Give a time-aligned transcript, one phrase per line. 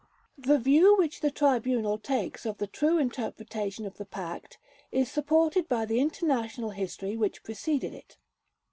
[0.39, 4.57] The view which the Tribunal takes of the true interpretation of the Pact
[4.91, 8.17] is supported by the international history which preceded it.